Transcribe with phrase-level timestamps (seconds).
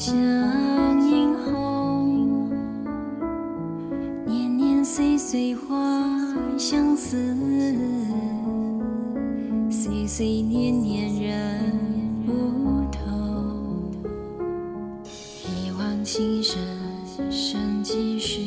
[0.00, 0.16] 相
[1.10, 2.48] 映红，
[4.24, 5.76] 年年岁岁花
[6.56, 7.18] 相似，
[9.70, 11.74] 岁岁年年人
[12.24, 12.32] 不
[12.90, 13.92] 同。
[15.44, 16.56] 一往情深
[17.30, 18.40] 深几时？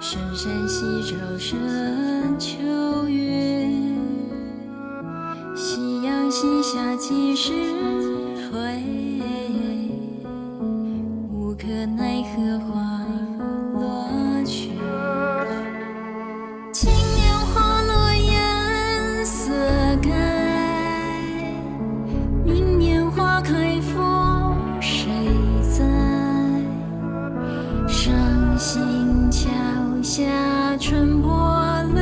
[0.00, 1.58] 深山细洲深
[2.38, 3.70] 秋月。
[5.56, 7.52] 夕阳西下几时
[30.80, 32.00] 春波泪，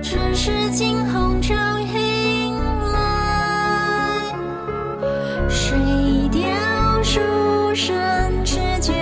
[0.00, 2.54] 只是惊鸿照影。
[2.92, 4.22] 来
[5.48, 5.76] 水
[6.30, 6.40] 调
[7.02, 7.20] 书
[7.74, 7.94] 生，
[8.44, 8.92] 吃酒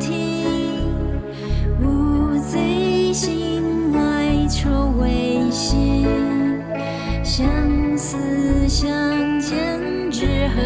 [0.00, 0.92] 亭
[1.80, 3.12] 无醉。
[3.12, 5.76] 心外愁未歇，
[7.22, 7.46] 相
[7.96, 8.90] 思相
[9.40, 10.60] 见知何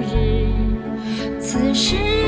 [0.00, 0.48] 日。
[1.38, 2.23] 此时。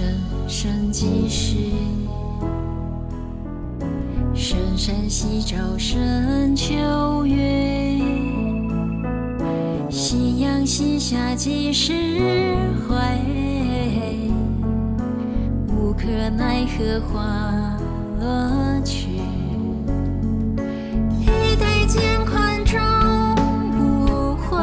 [0.00, 0.08] 生
[0.48, 1.56] 生几世？
[4.34, 7.98] 深山夕照深秋月，
[9.90, 11.92] 夕阳西下几时
[12.88, 12.96] 回？
[15.68, 17.76] 无可奈何花
[18.18, 19.10] 落去，
[21.20, 21.26] 一
[21.60, 22.80] 待肩宽终
[23.76, 24.56] 不悔，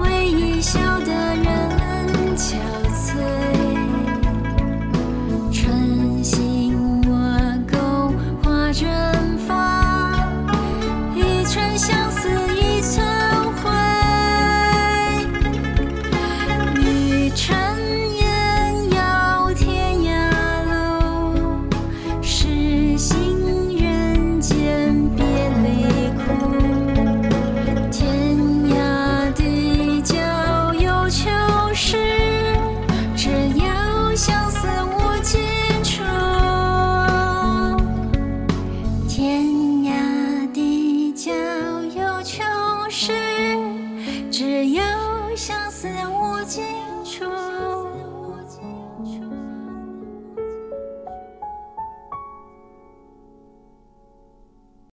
[0.00, 0.78] 为一笑。